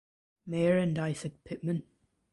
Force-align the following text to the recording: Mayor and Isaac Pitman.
Mayor 0.47 0.79
and 0.79 0.97
Isaac 0.97 1.43
Pitman. 1.43 1.83